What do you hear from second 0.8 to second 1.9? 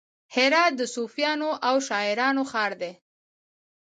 صوفیانو او